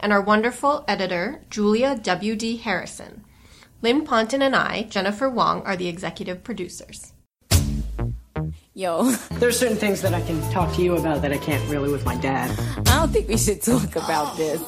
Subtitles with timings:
[0.00, 2.58] and our wonderful editor, Julia W.D.
[2.58, 3.24] Harrison.
[3.82, 7.12] Lynn Ponton and I, Jennifer Wong, are the executive producers.
[8.74, 9.10] Yo.
[9.32, 12.04] There's certain things that I can talk to you about that I can't really with
[12.04, 12.56] my dad.
[12.78, 14.62] I don't think we should talk about this.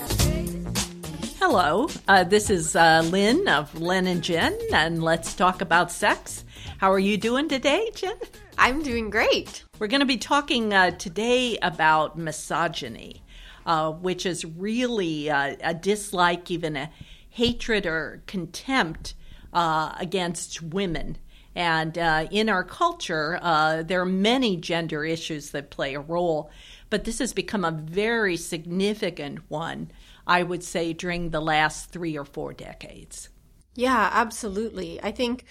[1.38, 6.44] Hello, uh, this is uh, Lynn of Lynn and Jen, and let's talk about sex.
[6.78, 8.16] How are you doing today, Jen?
[8.58, 9.64] I'm doing great.
[9.78, 13.22] We're going to be talking uh, today about misogyny
[13.70, 16.91] uh, which is really uh, a dislike, even a
[17.28, 19.15] hatred or contempt
[19.52, 21.17] uh, against women.
[21.55, 26.50] And uh, in our culture, uh, there are many gender issues that play a role,
[26.91, 29.92] but this has become a very significant one,
[30.27, 33.28] I would say, during the last three or four decades.
[33.77, 35.00] Yeah, absolutely.
[35.00, 35.44] I think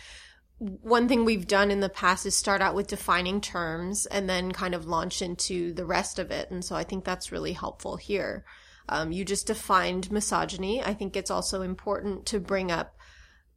[0.59, 4.52] one thing we've done in the past is start out with defining terms and then
[4.52, 6.52] kind of launch into the rest of it.
[6.52, 8.43] And so I think that's really helpful here.
[8.89, 10.83] Um, you just defined misogyny.
[10.83, 12.95] I think it's also important to bring up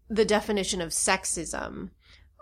[0.09, 1.91] the definition of sexism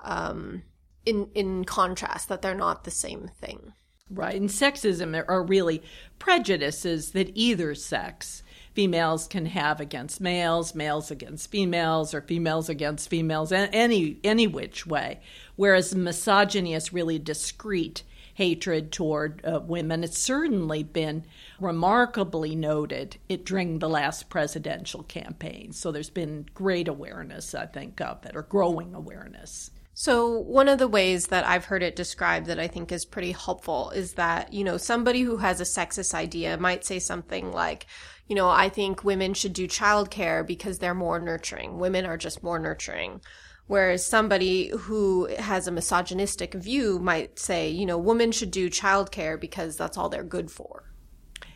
[0.05, 0.63] um,
[1.07, 3.73] in in contrast that they're not the same thing.
[4.11, 5.83] Right, and sexism are really
[6.19, 8.43] prejudices that either sex
[8.81, 14.87] females can have against males, males against females, or females against females, any any which
[14.87, 15.21] way.
[15.55, 20.03] Whereas misogyny is really discrete hatred toward uh, women.
[20.03, 21.27] It's certainly been
[21.61, 25.73] remarkably noted it, during the last presidential campaign.
[25.73, 29.73] So there's been great awareness, I think, of it, or growing awareness.
[29.93, 33.33] So, one of the ways that I've heard it described that I think is pretty
[33.33, 37.87] helpful is that, you know, somebody who has a sexist idea might say something like,
[38.31, 41.81] you know, I think women should do childcare because they're more nurturing.
[41.81, 43.21] Women are just more nurturing.
[43.67, 49.39] Whereas somebody who has a misogynistic view might say, you know, women should do childcare
[49.39, 50.85] because that's all they're good for.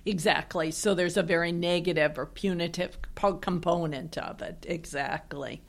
[0.04, 0.72] Exactly.
[0.72, 4.66] So there's a very negative or punitive component of it.
[4.68, 5.62] Exactly.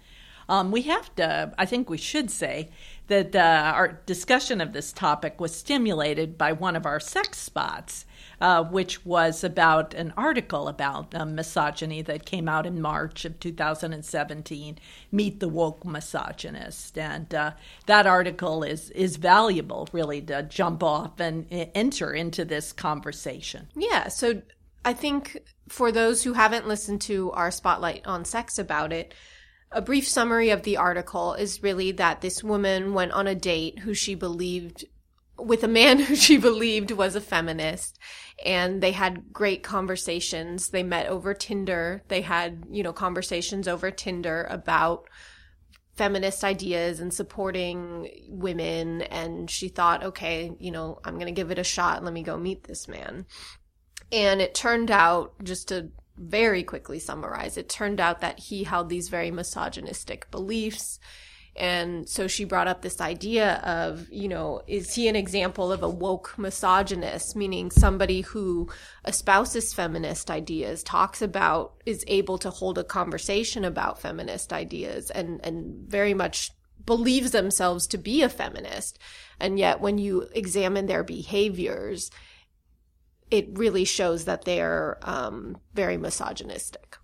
[0.49, 2.69] Um, we have to, I think we should say,
[3.07, 8.05] that uh, our discussion of this topic was stimulated by one of our sex spots
[8.41, 13.39] uh, which was about an article about um, misogyny that came out in March of
[13.39, 14.77] 2017.
[15.11, 17.51] Meet the woke misogynist, and uh,
[17.85, 23.67] that article is is valuable, really, to jump off and enter into this conversation.
[23.75, 24.09] Yeah.
[24.09, 24.41] So
[24.83, 25.37] I think
[25.69, 29.13] for those who haven't listened to our spotlight on sex about it.
[29.75, 33.80] A brief summary of the article is really that this woman went on a date
[33.80, 34.86] who she believed
[35.38, 38.00] with a man who she believed was a feminist
[38.46, 40.69] and they had great conversations.
[40.69, 42.03] They met over Tinder.
[42.08, 45.09] They had, you know, conversations over Tinder about
[45.97, 51.52] feminist ideas and supporting women and she thought, okay, you know, I'm going to give
[51.52, 52.02] it a shot.
[52.02, 53.25] Let me go meet this man.
[54.09, 58.90] And it turned out just to very quickly summarize, it turned out that he held
[58.90, 61.00] these very misogynistic beliefs.
[61.58, 65.84] And so she brought up this idea of, you know, is he an example of
[65.84, 68.70] a woke misogynist, meaning somebody who
[69.06, 75.40] espouses feminist ideas, talks about, is able to hold a conversation about feminist ideas and,
[75.46, 76.52] and very much
[76.86, 79.00] believes themselves to be a feminist.
[79.40, 82.12] And yet when you examine their behaviors,
[83.31, 86.97] it really shows that they're um, very misogynistic.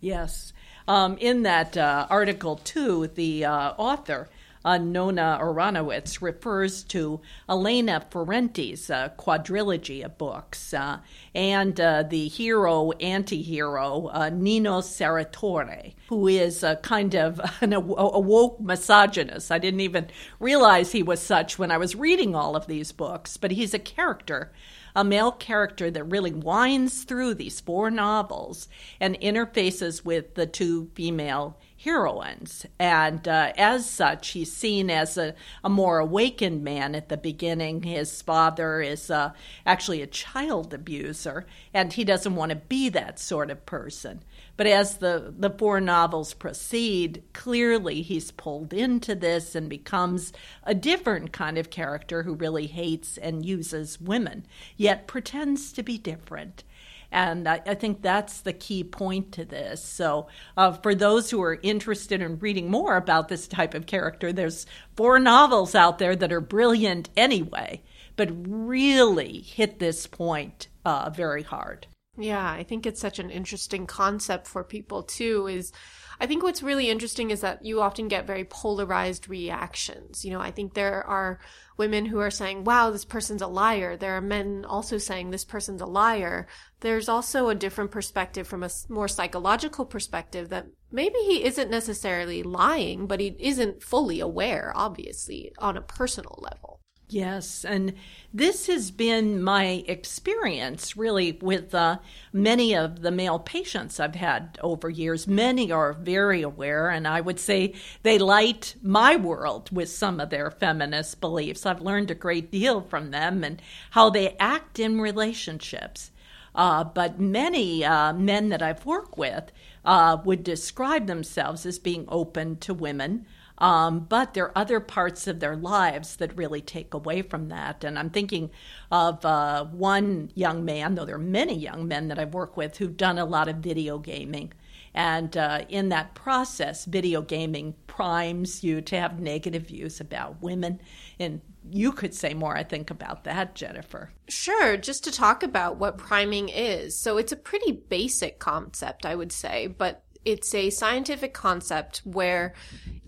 [0.00, 0.52] Yes.
[0.86, 4.28] Um, in that uh, article, too, the uh, author,
[4.64, 11.00] uh, Nona Aronowitz, refers to Elena Ferrante's uh, quadrilogy of books uh,
[11.34, 17.80] and uh, the hero anti hero, Nino Sarratore, who is a kind of an, a
[17.80, 19.52] woke misogynist.
[19.52, 20.08] I didn't even
[20.40, 23.78] realize he was such when I was reading all of these books, but he's a
[23.78, 24.52] character
[24.98, 28.66] a male character that really winds through these four novels
[28.98, 32.66] and interfaces with the two female heroines.
[32.80, 37.84] And uh, as such, he's seen as a, a, more awakened man at the beginning.
[37.84, 39.34] His father is uh,
[39.64, 44.24] actually a child abuser, and he doesn't want to be that sort of person.
[44.58, 50.32] But as the, the four novels proceed, clearly he's pulled into this and becomes
[50.64, 54.44] a different kind of character who really hates and uses women,
[54.76, 56.64] yet pretends to be different.
[57.12, 59.80] And I, I think that's the key point to this.
[59.80, 60.26] So,
[60.56, 64.66] uh, for those who are interested in reading more about this type of character, there's
[64.96, 67.80] four novels out there that are brilliant anyway,
[68.16, 71.86] but really hit this point uh, very hard.
[72.20, 75.46] Yeah, I think it's such an interesting concept for people too.
[75.46, 75.72] Is
[76.18, 80.24] I think what's really interesting is that you often get very polarized reactions.
[80.24, 81.38] You know, I think there are
[81.76, 83.96] women who are saying, wow, this person's a liar.
[83.96, 86.48] There are men also saying this person's a liar.
[86.80, 92.42] There's also a different perspective from a more psychological perspective that maybe he isn't necessarily
[92.42, 96.80] lying, but he isn't fully aware, obviously, on a personal level.
[97.10, 97.94] Yes, and
[98.34, 101.98] this has been my experience really with uh,
[102.34, 105.26] many of the male patients I've had over years.
[105.26, 107.72] Many are very aware, and I would say
[108.02, 111.64] they light my world with some of their feminist beliefs.
[111.64, 113.62] I've learned a great deal from them and
[113.92, 116.10] how they act in relationships.
[116.54, 119.50] Uh, but many uh, men that I've worked with
[119.82, 123.24] uh, would describe themselves as being open to women.
[123.58, 127.84] Um, but there are other parts of their lives that really take away from that.
[127.84, 128.50] And I'm thinking
[128.90, 132.78] of uh, one young man, though there are many young men that I've worked with
[132.78, 134.52] who've done a lot of video gaming.
[134.94, 140.80] And uh, in that process, video gaming primes you to have negative views about women.
[141.18, 141.40] And
[141.70, 144.10] you could say more, I think, about that, Jennifer.
[144.28, 146.98] Sure, just to talk about what priming is.
[146.98, 152.54] So it's a pretty basic concept, I would say, but it's a scientific concept where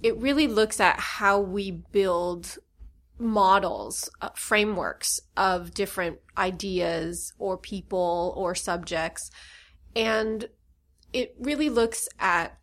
[0.03, 2.59] it really looks at how we build
[3.19, 9.31] models, uh, frameworks of different ideas or people or subjects.
[9.95, 10.49] And
[11.13, 12.59] it really looks at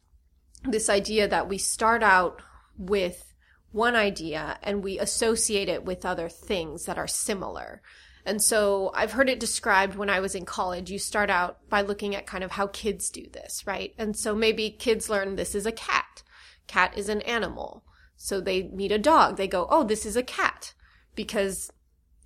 [0.64, 2.42] this idea that we start out
[2.78, 3.34] with
[3.72, 7.82] one idea and we associate it with other things that are similar.
[8.26, 10.90] And so I've heard it described when I was in college.
[10.90, 13.94] You start out by looking at kind of how kids do this, right?
[13.98, 16.24] And so maybe kids learn this is a cat.
[16.68, 17.84] Cat is an animal.
[18.16, 19.38] So they meet a dog.
[19.38, 20.74] They go, oh, this is a cat
[21.16, 21.72] because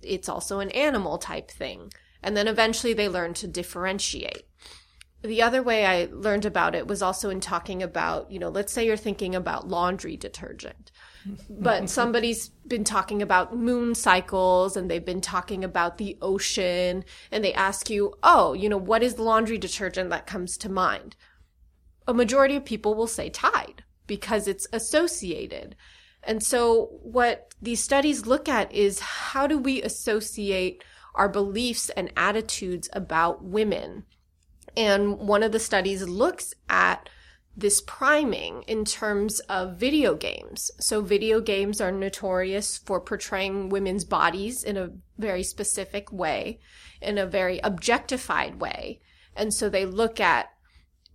[0.02, 1.92] it's also an animal type thing.
[2.22, 4.44] And then eventually they learn to differentiate.
[5.22, 8.72] The other way I learned about it was also in talking about, you know, let's
[8.72, 10.90] say you're thinking about laundry detergent
[11.50, 17.44] but somebody's been talking about moon cycles and they've been talking about the ocean and
[17.44, 21.16] they ask you, oh, you know, what is the laundry detergent that comes to mind?
[22.06, 25.76] A majority of people will say Tide because it's associated.
[26.22, 30.84] And so what these studies look at is how do we associate
[31.14, 34.04] our beliefs and attitudes about women?
[34.76, 37.08] And one of the studies looks at
[37.54, 40.70] this priming in terms of video games.
[40.80, 46.60] So video games are notorious for portraying women's bodies in a very specific way,
[47.02, 49.00] in a very objectified way.
[49.36, 50.51] And so they look at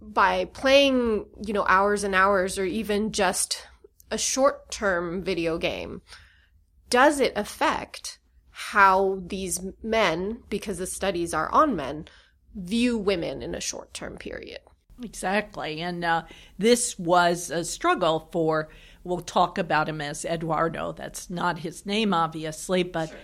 [0.02, 3.68] by playing, you know, hours and hours or even just
[4.12, 6.02] a short term video game,
[6.90, 12.08] does it affect how these men, because the studies are on men,
[12.56, 14.60] view women in a short term period?
[15.04, 15.82] Exactly.
[15.82, 16.24] And uh,
[16.58, 18.70] this was a struggle for,
[19.04, 20.92] we'll talk about him as Eduardo.
[20.92, 23.10] That's not his name, obviously, but.
[23.10, 23.18] Sure.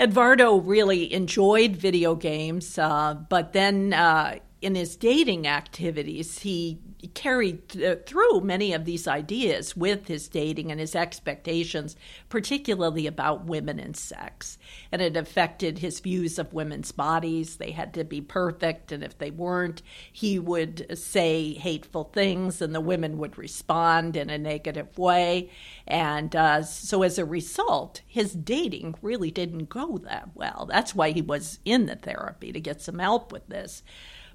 [0.00, 6.80] Eduardo really enjoyed video games, uh, but then uh, in his dating activities, he
[7.14, 11.94] carried th- through many of these ideas with his dating and his expectations,
[12.28, 14.58] particularly about women and sex.
[14.90, 17.58] And it affected his views of women's bodies.
[17.58, 19.80] They had to be perfect, and if they weren't,
[20.12, 25.50] he would say hateful things, and the women would respond in a negative way.
[25.86, 30.66] And uh, so, as a result, his dating really didn't go that well.
[30.68, 33.84] That's why he was in the therapy to get some help with this.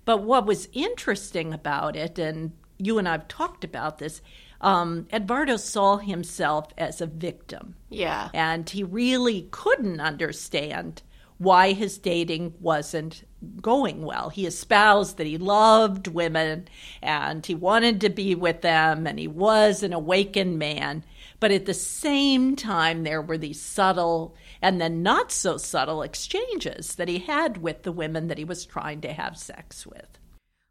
[0.06, 4.22] But what was interesting about it, and you and I've talked about this,
[4.62, 7.76] um, Eduardo saw himself as a victim.
[7.90, 8.30] Yeah.
[8.34, 11.02] And he really couldn't understand
[11.38, 13.24] why his dating wasn't
[13.62, 14.30] going well.
[14.30, 16.68] He espoused that he loved women
[17.02, 21.04] and he wanted to be with them and he was an awakened man.
[21.40, 26.96] But at the same time, there were these subtle and then not so subtle exchanges
[26.96, 30.18] that he had with the women that he was trying to have sex with.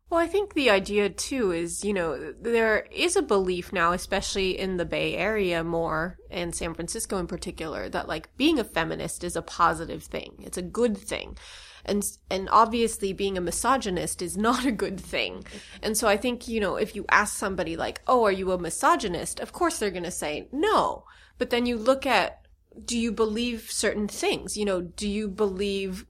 [0.08, 4.58] Well, I think the idea too is, you know, there is a belief now, especially
[4.58, 9.24] in the Bay Area more and San Francisco in particular, that like being a feminist
[9.24, 10.42] is a positive thing.
[10.42, 11.36] It's a good thing.
[11.84, 15.44] And, and obviously being a misogynist is not a good thing.
[15.82, 18.58] And so I think, you know, if you ask somebody like, oh, are you a
[18.58, 19.38] misogynist?
[19.38, 21.04] Of course they're going to say no.
[21.36, 22.41] But then you look at
[22.84, 24.56] do you believe certain things?
[24.56, 26.06] You know, do you believe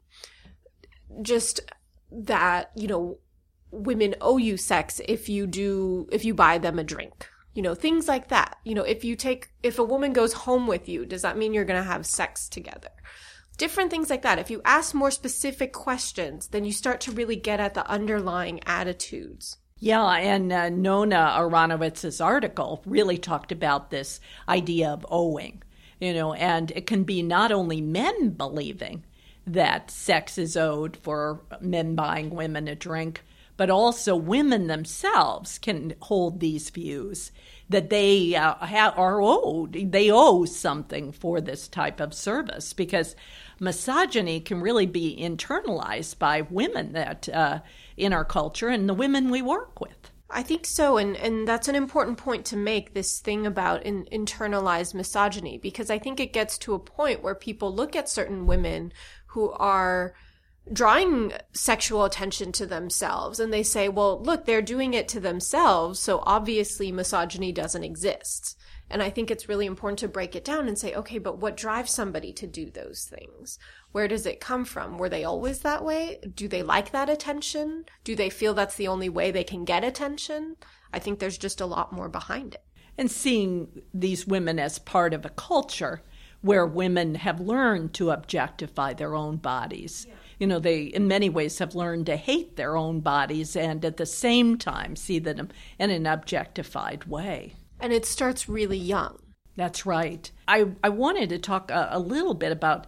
[1.20, 1.60] just
[2.10, 3.18] that, you know,
[3.70, 7.28] women owe you sex if you do, if you buy them a drink.
[7.54, 8.56] You know, things like that.
[8.64, 11.52] You know, if you take, if a woman goes home with you, does that mean
[11.52, 12.88] you're going to have sex together?
[13.58, 14.38] Different things like that.
[14.38, 18.60] If you ask more specific questions, then you start to really get at the underlying
[18.64, 19.58] attitudes.
[19.78, 25.62] Yeah, and uh, Nona Aronowitz's article really talked about this idea of owing,
[26.02, 29.04] you know, and it can be not only men believing
[29.46, 33.22] that sex is owed for men buying women a drink,
[33.56, 37.30] but also women themselves can hold these views
[37.68, 43.14] that they uh, ha- are owed, they owe something for this type of service because
[43.60, 47.60] misogyny can really be internalized by women that uh,
[47.96, 50.01] in our culture and the women we work with.
[50.32, 52.94] I think so, and and that's an important point to make.
[52.94, 57.34] This thing about in, internalized misogyny, because I think it gets to a point where
[57.34, 58.92] people look at certain women
[59.26, 60.14] who are
[60.72, 65.98] drawing sexual attention to themselves and they say, well, look, they're doing it to themselves,
[65.98, 68.56] so obviously misogyny doesn't exist.
[68.92, 71.56] And I think it's really important to break it down and say, okay, but what
[71.56, 73.58] drives somebody to do those things?
[73.90, 74.98] Where does it come from?
[74.98, 76.20] Were they always that way?
[76.34, 77.86] Do they like that attention?
[78.04, 80.56] Do they feel that's the only way they can get attention?
[80.92, 82.64] I think there's just a lot more behind it.
[82.98, 86.02] And seeing these women as part of a culture
[86.42, 90.04] where women have learned to objectify their own bodies.
[90.06, 90.14] Yeah.
[90.38, 93.96] You know, they in many ways have learned to hate their own bodies and at
[93.96, 97.54] the same time see them in an objectified way.
[97.82, 99.18] And it starts really young.
[99.56, 100.30] That's right.
[100.48, 102.86] I, I wanted to talk a, a little bit about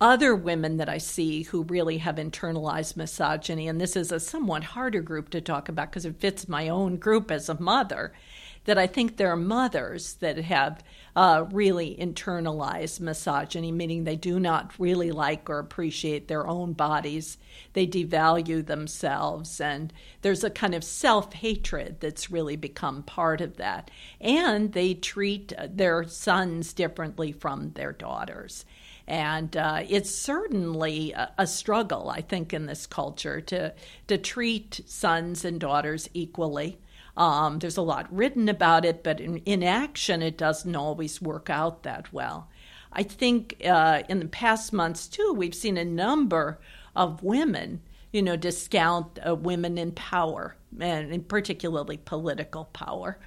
[0.00, 4.64] other women that I see who really have internalized misogyny, and this is a somewhat
[4.64, 8.12] harder group to talk about because it fits my own group as a mother
[8.68, 10.84] that I think there are mothers that have
[11.16, 17.38] uh, really internalized misogyny, meaning they do not really like or appreciate their own bodies.
[17.72, 23.56] They devalue themselves, and there's a kind of self hatred that's really become part of
[23.56, 23.90] that.
[24.20, 28.66] And they treat their sons differently from their daughters.
[29.06, 33.72] And uh, it's certainly a, a, struggle, I think, in this culture to,
[34.08, 36.76] to treat sons and daughters equally.
[37.18, 41.50] Um, there's a lot written about it, but in, in action, it doesn't always work
[41.50, 42.48] out that well.
[42.92, 46.60] I think uh, in the past months, too, we've seen a number
[46.94, 47.82] of women,
[48.12, 53.18] you know, discount uh, women in power, and particularly political power.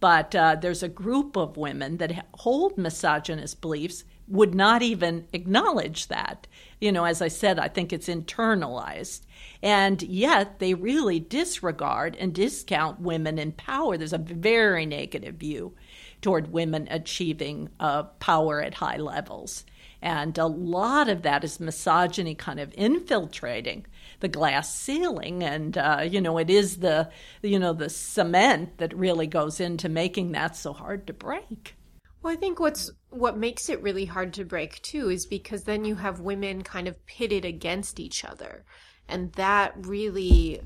[0.00, 6.08] But uh, there's a group of women that hold misogynist beliefs would not even acknowledge
[6.08, 6.46] that.
[6.80, 9.22] You know, as I said, I think it's internalized.
[9.62, 13.96] And yet they really disregard and discount women in power.
[13.96, 15.74] There's a very negative view
[16.20, 19.64] toward women achieving uh, power at high levels.
[20.00, 23.86] And a lot of that is misogyny kind of infiltrating
[24.20, 25.42] the glass ceiling.
[25.42, 27.10] And, uh, you know, it is the,
[27.42, 31.76] you know, the cement that really goes into making that so hard to break.
[32.22, 35.84] Well, I think what's what makes it really hard to break too is because then
[35.84, 38.64] you have women kind of pitted against each other.
[39.08, 40.60] And that really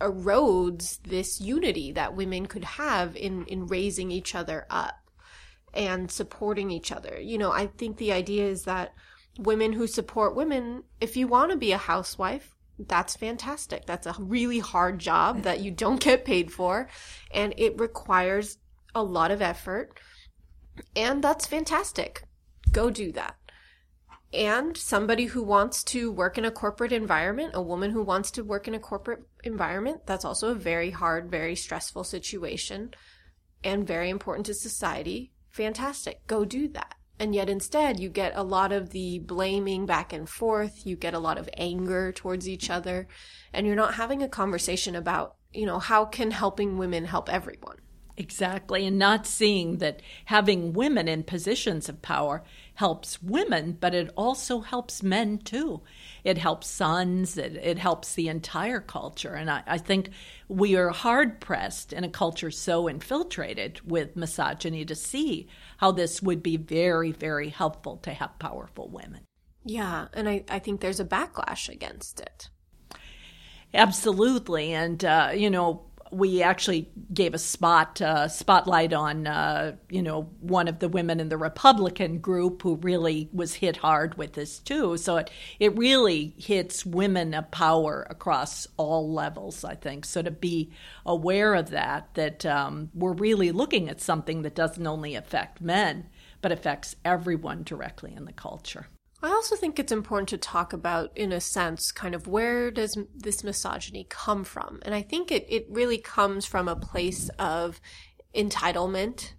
[0.00, 4.96] erodes this unity that women could have in, in raising each other up
[5.74, 7.20] and supporting each other.
[7.20, 8.94] You know, I think the idea is that
[9.38, 13.86] women who support women, if you want to be a housewife, that's fantastic.
[13.86, 16.88] That's a really hard job that you don't get paid for,
[17.32, 18.58] and it requires
[18.94, 19.98] a lot of effort
[20.94, 22.24] and that's fantastic.
[22.72, 23.36] Go do that.
[24.32, 28.44] And somebody who wants to work in a corporate environment, a woman who wants to
[28.44, 32.90] work in a corporate environment, that's also a very hard, very stressful situation
[33.64, 35.32] and very important to society.
[35.50, 36.26] Fantastic.
[36.26, 36.94] Go do that.
[37.20, 40.86] And yet instead you get a lot of the blaming back and forth.
[40.86, 43.08] You get a lot of anger towards each other
[43.52, 47.78] and you're not having a conversation about, you know, how can helping women help everyone?
[48.18, 52.42] Exactly, and not seeing that having women in positions of power
[52.74, 55.82] helps women, but it also helps men too.
[56.24, 59.34] It helps sons, it, it helps the entire culture.
[59.34, 60.10] And I, I think
[60.48, 65.48] we are hard pressed in a culture so infiltrated with misogyny to see
[65.78, 69.20] how this would be very, very helpful to have powerful women.
[69.64, 72.48] Yeah, and I, I think there's a backlash against it.
[73.74, 74.72] Absolutely.
[74.72, 80.22] And, uh, you know, we actually gave a spot uh, spotlight on uh, you know
[80.40, 84.58] one of the women in the Republican group who really was hit hard with this
[84.58, 84.96] too.
[84.96, 89.64] So it it really hits women of power across all levels.
[89.64, 90.70] I think so to be
[91.04, 96.08] aware of that that um, we're really looking at something that doesn't only affect men
[96.40, 98.86] but affects everyone directly in the culture.
[99.20, 102.96] I also think it's important to talk about, in a sense, kind of where does
[103.14, 104.78] this misogyny come from?
[104.82, 107.80] And I think it, it really comes from a place of
[108.34, 109.32] entitlement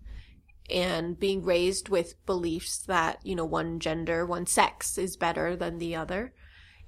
[0.69, 5.77] and being raised with beliefs that, you know, one gender, one sex is better than
[5.77, 6.33] the other.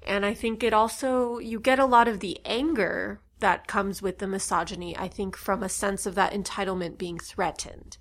[0.06, 4.18] And I think it also, you get a lot of the anger that comes with
[4.18, 7.96] the misogyny, I think, from a sense of that entitlement being threatened,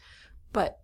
[0.51, 0.79] but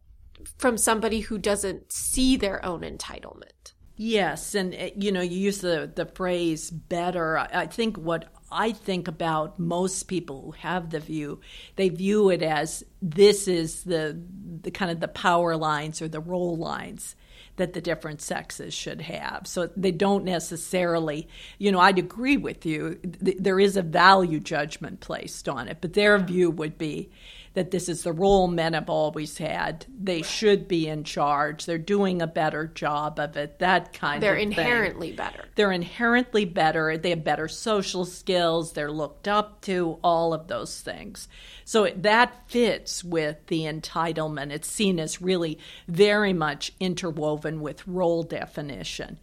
[0.57, 3.73] from somebody who doesn't see their own entitlement.
[3.99, 7.39] Yes, and uh, you know, you use the the phrase better.
[7.39, 11.41] I think what I think about most people who have the view,
[11.77, 14.15] they view it as this is the
[14.61, 17.15] the kind of the power lines or the role lines
[17.55, 19.47] that the different sexes should have.
[19.47, 21.27] So they don't necessarily,
[21.57, 22.95] you know, I'd agree with you.
[22.95, 27.09] Th- there is a value judgment placed on it, but their view would be
[27.57, 29.83] that this is the role men have always had.
[29.99, 31.65] They should be in charge.
[31.65, 33.57] They're doing a better job of it.
[33.57, 34.21] That kind of thing.
[34.21, 34.51] They're of thing.
[34.51, 35.45] inherently better.
[35.55, 36.99] They're inherently better.
[36.99, 38.73] They have better social skills.
[38.73, 41.27] They're looked up to, all of those things.
[41.65, 44.51] So that fits with the entitlement.
[44.51, 49.17] It's seen as really very much interwoven with role definition.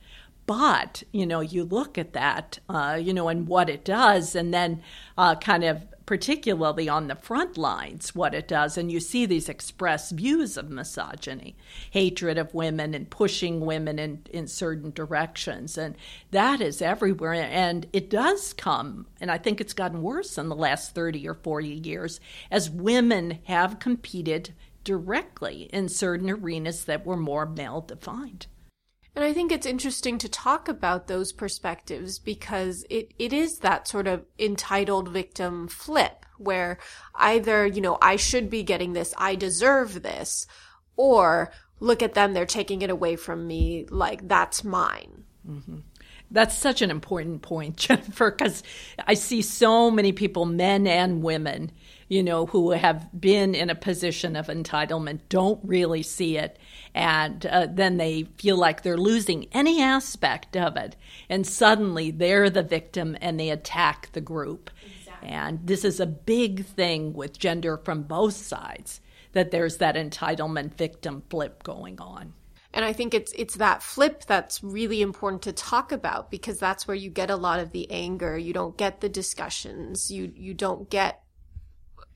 [0.46, 4.52] But, you know, you look at that, uh, you know, and what it does, and
[4.52, 4.82] then
[5.16, 8.76] uh, kind of particularly on the front lines, what it does.
[8.76, 11.56] And you see these express views of misogyny,
[11.90, 15.78] hatred of women, and pushing women in, in certain directions.
[15.78, 15.96] And
[16.30, 17.34] that is everywhere.
[17.34, 21.34] And it does come, and I think it's gotten worse in the last 30 or
[21.34, 22.20] 40 years,
[22.50, 28.46] as women have competed directly in certain arenas that were more male defined.
[29.16, 33.86] And I think it's interesting to talk about those perspectives because it, it is that
[33.86, 36.78] sort of entitled victim flip where
[37.14, 40.48] either, you know, I should be getting this, I deserve this,
[40.96, 45.24] or look at them, they're taking it away from me, like that's mine.
[45.48, 45.78] Mm-hmm.
[46.30, 48.64] That's such an important point, Jennifer, because
[49.06, 51.70] I see so many people, men and women,
[52.14, 56.60] you know, who have been in a position of entitlement don't really see it.
[56.94, 60.94] And uh, then they feel like they're losing any aspect of it.
[61.28, 64.70] And suddenly they're the victim and they attack the group.
[65.00, 65.28] Exactly.
[65.28, 69.00] And this is a big thing with gender from both sides
[69.32, 72.32] that there's that entitlement victim flip going on.
[72.72, 76.86] And I think it's it's that flip that's really important to talk about because that's
[76.86, 78.38] where you get a lot of the anger.
[78.38, 80.12] You don't get the discussions.
[80.12, 81.23] You you don't get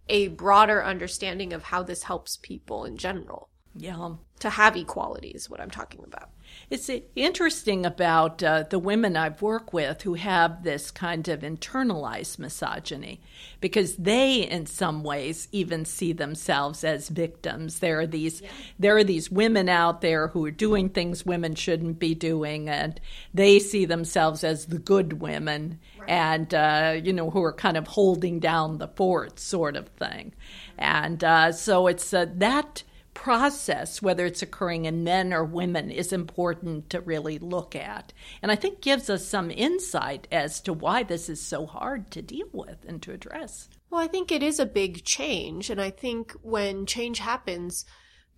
[0.09, 3.49] a broader understanding of how this helps people in general.
[3.75, 4.15] Yeah.
[4.41, 6.31] To have equality is what I'm talking about.
[6.71, 12.39] It's interesting about uh, the women I've worked with who have this kind of internalized
[12.39, 13.21] misogyny
[13.61, 17.79] because they, in some ways, even see themselves as victims.
[17.79, 18.51] There are these yeah.
[18.79, 23.01] there are these women out there who are doing things women shouldn't be doing, and
[23.33, 25.81] they see themselves as the good women.
[26.09, 30.35] And uh, you know who are kind of holding down the fort, sort of thing.
[30.79, 36.13] And uh, so it's uh, that process, whether it's occurring in men or women, is
[36.13, 38.13] important to really look at.
[38.43, 42.23] And I think gives us some insight as to why this is so hard to
[42.23, 43.69] deal with and to address.
[43.91, 45.69] Well, I think it is a big change.
[45.69, 47.85] And I think when change happens,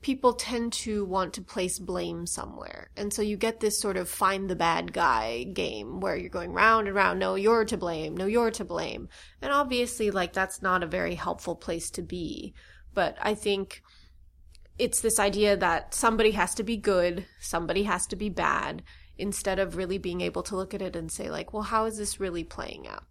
[0.02, 2.90] people tend to want to place blame somewhere.
[2.96, 6.52] And so you get this sort of find the bad guy game where you're going
[6.52, 7.18] round and round.
[7.18, 8.16] No, you're to blame.
[8.16, 9.08] No, you're to blame.
[9.42, 12.54] And obviously, like, that's not a very helpful place to be.
[12.94, 13.82] But I think
[14.78, 18.82] it's this idea that somebody has to be good, somebody has to be bad,
[19.18, 21.98] instead of really being able to look at it and say, like, well, how is
[21.98, 23.04] this really playing out?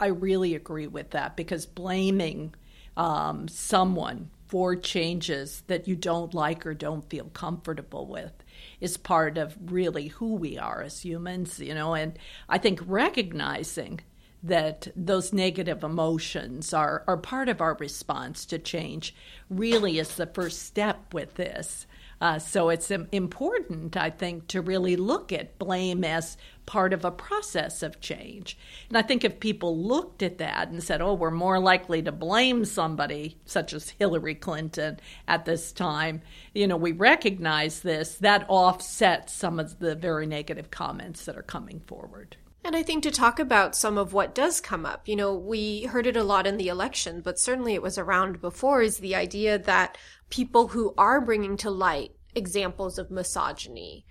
[0.00, 2.56] I really agree with that because blaming
[2.96, 8.44] um, someone for changes that you don't like or don't feel comfortable with
[8.82, 12.18] is part of really who we are as humans, you know, and
[12.50, 14.00] I think recognizing
[14.42, 19.14] that those negative emotions are, are part of our response to change
[19.48, 21.86] really is the first step with this.
[22.22, 27.10] Uh, so it's important, I think, to really look at blame as part of a
[27.10, 28.56] process of change.
[28.88, 32.12] And I think if people looked at that and said, oh, we're more likely to
[32.12, 36.22] blame somebody, such as Hillary Clinton at this time,
[36.54, 41.42] you know, we recognize this, that offsets some of the very negative comments that are
[41.42, 42.36] coming forward.
[42.64, 45.82] And I think to talk about some of what does come up, you know, we
[45.86, 49.16] heard it a lot in the election, but certainly it was around before, is the
[49.16, 49.98] idea that
[50.32, 54.06] people who are bringing to light examples of misogyny,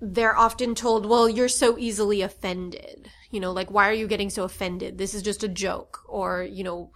[0.00, 3.10] they're often told, well, you're so easily offended.
[3.30, 4.96] You know, like, why are you getting so offended?
[4.96, 6.00] This is just a joke.
[6.08, 6.92] Or, you know,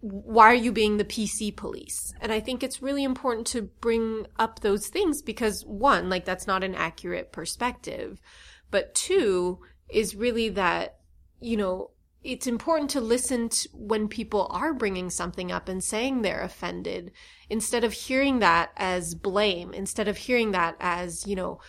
[0.00, 2.14] why are you being the PC police?
[2.22, 6.46] And I think it's really important to bring up those things because one, like that's
[6.46, 8.22] not an accurate perspective.
[8.70, 9.58] But two
[9.90, 10.96] is really that,
[11.40, 11.90] you know,
[12.22, 17.12] it's important to listen to when people are bringing something up and saying they're offended
[17.48, 21.60] instead of hearing that as blame, instead of hearing that as, you know,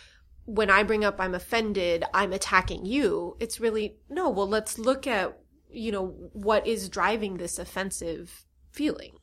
[0.44, 3.36] when I bring up I'm offended, I'm attacking you.
[3.40, 5.38] It's really, no, well, let's look at,
[5.70, 9.16] you know, what is driving this offensive feeling.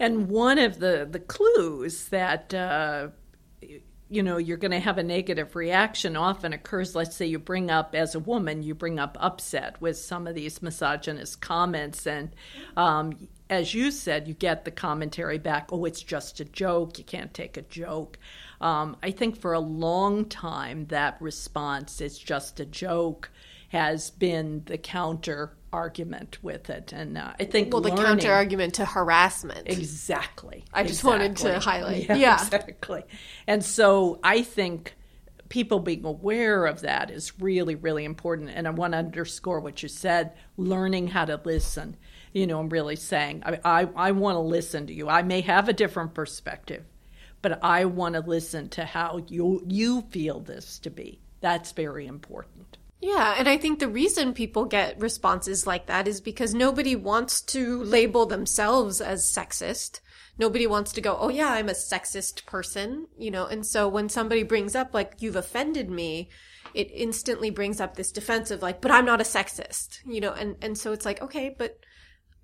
[0.00, 3.08] And one of the, the clues that uh,
[4.12, 7.70] you know you're going to have a negative reaction often occurs let's say you bring
[7.70, 12.30] up as a woman you bring up upset with some of these misogynist comments and
[12.76, 17.04] um, as you said you get the commentary back oh it's just a joke you
[17.04, 18.18] can't take a joke
[18.62, 23.30] um, i think for a long time that response it's just a joke
[23.72, 28.32] has been the counter argument with it, and uh, I think well, the learning, counter
[28.32, 29.62] argument to harassment.
[29.66, 30.64] Exactly.
[30.72, 31.10] I just exactly.
[31.10, 32.08] wanted to highlight.
[32.08, 33.02] Yeah, yeah, exactly.
[33.46, 34.94] And so I think
[35.48, 38.50] people being aware of that is really, really important.
[38.50, 41.96] And I want to underscore what you said: learning how to listen.
[42.34, 45.08] You know, I'm really saying I, I, I want to listen to you.
[45.08, 46.84] I may have a different perspective,
[47.42, 51.20] but I want to listen to how you you feel this to be.
[51.40, 52.78] That's very important.
[53.02, 57.40] Yeah, and I think the reason people get responses like that is because nobody wants
[57.40, 59.98] to label themselves as sexist.
[60.38, 64.08] Nobody wants to go, oh yeah, I'm a sexist person, you know, and so when
[64.08, 66.30] somebody brings up, like, you've offended me,
[66.74, 70.56] it instantly brings up this defensive, like, but I'm not a sexist, you know, and,
[70.62, 71.81] and so it's like, okay, but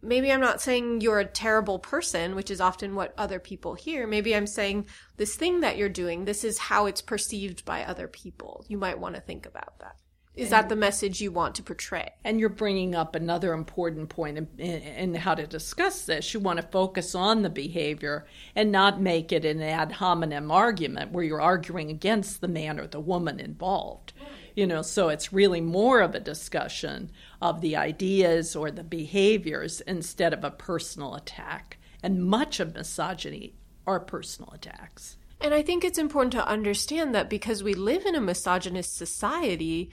[0.03, 4.07] maybe I'm not saying you're a terrible person, which is often what other people hear.
[4.07, 8.09] Maybe I'm saying this thing that you're doing, this is how it's perceived by other
[8.09, 8.65] people.
[8.69, 9.97] You might want to think about that.
[10.39, 12.11] Is that the message you want to portray?
[12.23, 16.33] And you're bringing up another important point in, in, in, how to discuss this.
[16.33, 21.11] You want to focus on the behavior and not make it an ad hominem argument
[21.11, 24.13] where you're arguing against the man or the woman involved.
[24.59, 29.81] You know, so it's really more of a discussion of the ideas or the behaviors
[29.83, 31.79] instead of a personal attack.
[32.03, 33.55] And much of misogyny
[33.87, 35.17] are personal attacks.
[35.41, 39.93] And I think it's important to understand that because we live in a misogynist society,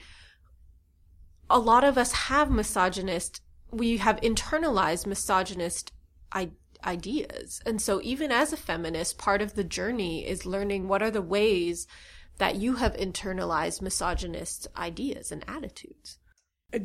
[1.48, 5.92] a lot of us have misogynist, we have internalized misogynist
[6.32, 6.50] I-
[6.84, 7.60] ideas.
[7.64, 11.22] And so even as a feminist, part of the journey is learning what are the
[11.22, 11.86] ways
[12.38, 16.18] that you have internalized misogynist ideas and attitudes.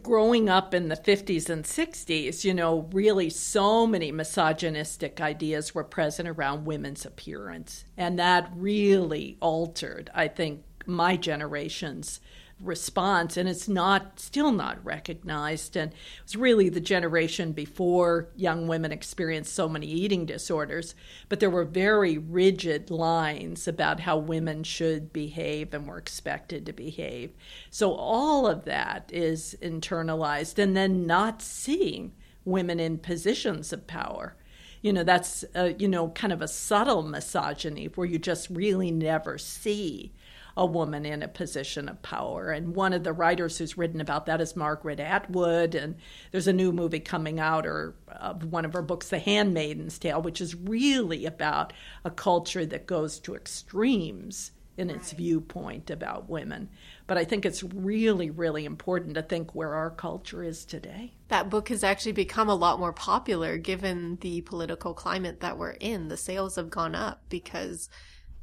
[0.02, 5.84] Growing up in the 50s and 60s, you know, really so many misogynistic ideas were
[5.84, 7.84] present around women's appearance.
[7.98, 12.22] And that really altered, I think, my generation's
[12.62, 15.76] response and it's not still not recognized.
[15.76, 20.96] And it was really the generation before young women experienced so many eating disorders.
[21.30, 26.74] But there were very rigid lines about how women should behave and were expected to
[26.74, 27.32] behave.
[27.70, 32.14] So all of that is internalized and then not seeing
[32.46, 34.36] women in positions of power.
[34.82, 38.90] You know that's a, you know kind of a subtle misogyny where you just really
[38.90, 40.12] never see
[40.58, 42.52] a woman in a position of power.
[42.52, 45.76] And one of the writers who's written about that is Margaret Atwood.
[45.76, 45.96] And
[46.32, 50.22] there's a new movie coming out, or of one of her books, The Handmaid's Tale,
[50.22, 56.70] which is really about a culture that goes to extremes in its viewpoint about women.
[57.06, 61.14] But I think it's really, really important to think where our culture is today.
[61.28, 65.72] That book has actually become a lot more popular given the political climate that we're
[65.72, 66.08] in.
[66.08, 67.90] The sales have gone up because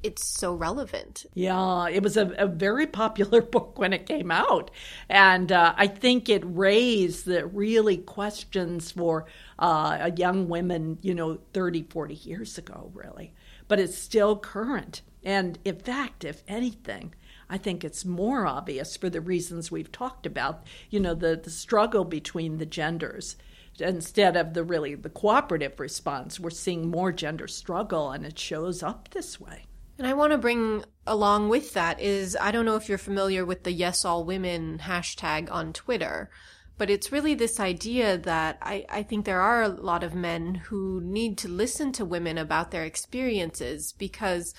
[0.02, 1.26] it's so relevant.
[1.34, 4.70] Yeah, it was a, a, very popular book when it came out.
[5.08, 9.26] And uh, I think it raised the really questions for
[9.58, 13.34] uh, young women, you know, 30, 40 years ago, really.
[13.66, 15.02] But it's still current.
[15.24, 17.14] And in fact, if anything,
[17.50, 21.50] I think it's more obvious for the reasons we've talked about, you know, the, the
[21.50, 23.36] struggle between the genders
[23.80, 28.82] instead of the really the cooperative response we're seeing more gender struggle and it shows
[28.82, 29.67] up this way
[29.98, 33.44] and I want to bring along with that is I don't know if you're familiar
[33.44, 36.30] with the Yes All Women hashtag on Twitter,
[36.78, 40.54] but it's really this idea that I, I think there are a lot of men
[40.54, 44.54] who need to listen to women about their experiences because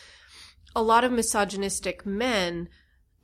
[0.76, 2.70] a lot of misogynistic men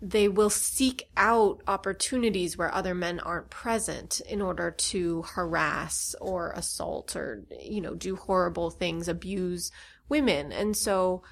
[0.02, 6.52] they will seek out opportunities where other men aren't present in order to harass or
[6.52, 9.72] assault or you know do horrible things abuse
[10.08, 10.52] women.
[10.52, 11.24] And so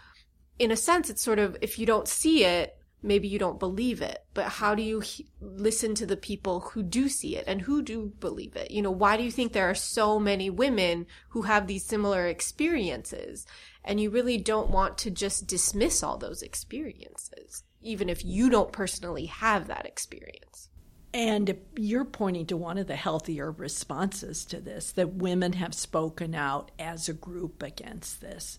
[0.60, 4.02] in a sense, it's sort of if you don't see it, maybe you don't believe
[4.02, 7.62] it, but how do you he- listen to the people who do see it and
[7.62, 8.72] who do believe it?
[8.72, 12.28] You know, why do you think there are so many women who have these similar
[12.28, 13.46] experiences?
[13.84, 18.72] And you really don't want to just dismiss all those experiences, even if you don't
[18.72, 20.70] personally have that experience.
[21.14, 26.34] And you're pointing to one of the healthier responses to this that women have spoken
[26.34, 28.58] out as a group against this.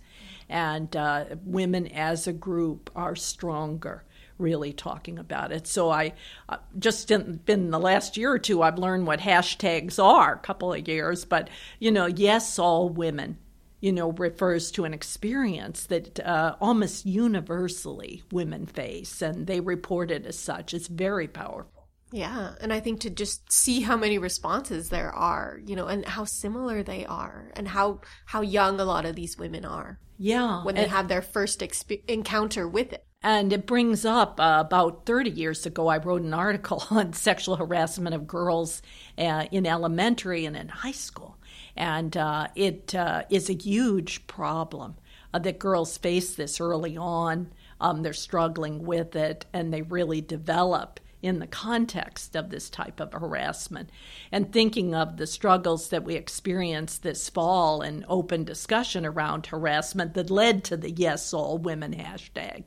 [0.49, 4.05] And uh, women as a group are stronger
[4.39, 5.67] really talking about it.
[5.67, 6.13] So I
[6.49, 10.39] uh, just in, been the last year or two, I've learned what hashtags are, a
[10.39, 13.39] couple of years, but you know, yes, all women.
[13.81, 20.11] You know, refers to an experience that uh, almost universally women face, and they report
[20.11, 20.73] it as such.
[20.73, 21.74] It's very powerful.
[22.15, 26.07] Yeah, and I think to just see how many responses there are, you know, and
[26.07, 29.99] how similar they are, and how how young a lot of these women are.
[30.17, 33.05] Yeah, when they have their first exp- encounter with it.
[33.25, 37.57] And it brings up uh, about 30 years ago, I wrote an article on sexual
[37.57, 38.81] harassment of girls
[39.19, 41.37] uh, in elementary and in high school.
[41.75, 44.95] And uh, it uh, is a huge problem
[45.33, 47.53] uh, that girls face this early on.
[47.81, 53.01] Um, they're struggling with it and they really develop in the context of this type
[53.01, 53.89] of harassment.
[54.31, 60.13] And thinking of the struggles that we experienced this fall and open discussion around harassment
[60.15, 62.65] that led to the Yes All Women hashtag.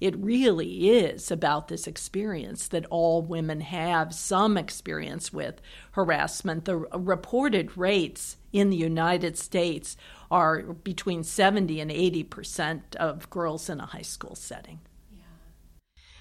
[0.00, 5.62] It really is about this experience that all women have some experience with
[5.92, 6.66] harassment.
[6.66, 9.96] The reported rates in the United States
[10.30, 14.80] are between 70 and 80 percent of girls in a high school setting.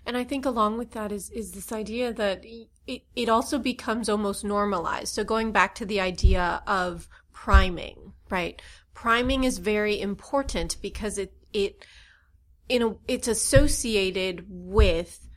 [0.05, 2.43] And I think along with that is, is this idea that
[2.87, 5.13] it, it also becomes almost normalized.
[5.13, 8.61] So going back to the idea of priming, right?
[8.93, 11.85] Priming is very important because it, it,
[12.67, 15.29] in a, it's associated with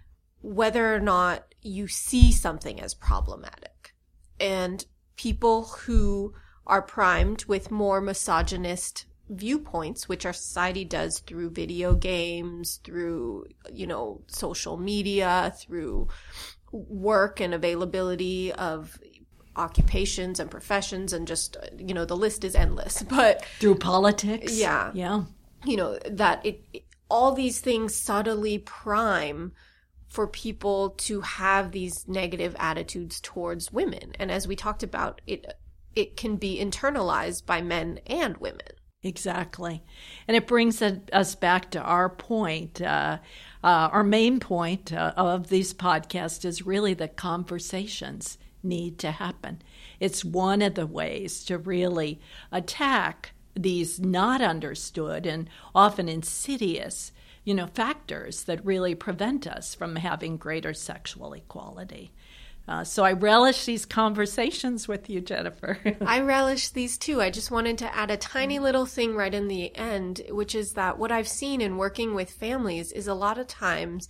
[0.42, 3.94] whether or not you see something as problematic.
[4.38, 4.84] And
[5.16, 6.34] people who
[6.66, 13.86] are primed with more misogynist viewpoints, which our society does through video games, through, you
[13.86, 16.08] know, social media, through
[16.72, 18.98] work and availability of
[19.56, 24.56] occupations and professions and just, you know, the list is endless, but through politics.
[24.56, 24.90] Yeah.
[24.94, 25.24] Yeah.
[25.64, 29.52] You know, that it, it all these things subtly prime
[30.08, 34.12] for people to have these negative attitudes towards women.
[34.18, 35.52] And as we talked about, it,
[35.94, 38.75] it can be internalized by men and women.
[39.06, 39.84] Exactly.
[40.26, 42.82] And it brings us back to our point.
[42.82, 43.18] Uh,
[43.62, 49.62] uh, our main point uh, of these podcasts is really that conversations need to happen.
[50.00, 57.12] It's one of the ways to really attack these not understood and often insidious
[57.44, 62.12] you know factors that really prevent us from having greater sexual equality
[62.68, 65.78] uh, so I relish these conversations with you, Jennifer.
[66.04, 67.20] I relish these too.
[67.20, 70.72] I just wanted to add a tiny little thing right in the end, which is
[70.72, 74.08] that what I've seen in working with families is a lot of times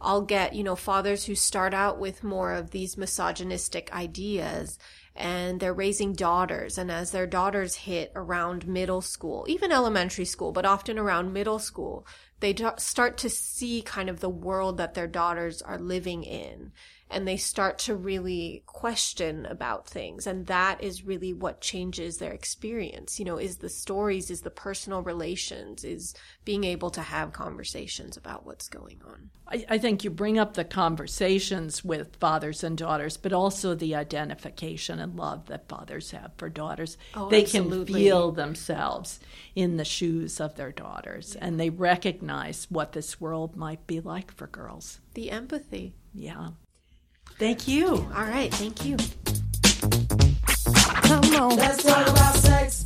[0.00, 4.78] I'll get, you know, fathers who start out with more of these misogynistic ideas
[5.14, 6.78] and they're raising daughters.
[6.78, 11.58] And as their daughters hit around middle school, even elementary school, but often around middle
[11.58, 12.06] school,
[12.40, 16.72] they start to see kind of the world that their daughters are living in
[17.10, 20.26] and they start to really question about things.
[20.26, 23.18] And that is really what changes their experience.
[23.18, 28.16] You know, is the stories, is the personal relations, is being able to have conversations
[28.16, 29.30] about what's going on.
[29.48, 33.96] I, I think you bring up the conversations with fathers and daughters, but also the
[33.96, 36.96] identification and love that fathers have for daughters.
[37.14, 37.86] Oh, they absolutely.
[37.86, 39.18] can feel themselves
[39.56, 41.46] in the shoes of their daughters yeah.
[41.46, 45.00] and they recognize what this world might be like for girls.
[45.14, 45.94] The empathy.
[46.14, 46.50] Yeah.
[47.40, 48.06] Thank you.
[48.14, 48.52] All right.
[48.52, 48.98] Thank you.
[51.08, 51.56] Come on.
[51.56, 52.70] Let's talk about sex.